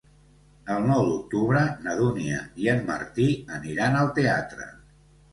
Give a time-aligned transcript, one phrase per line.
[0.75, 3.27] El nou d'octubre na Dúnia i en Martí
[3.59, 4.67] aniran al teatre.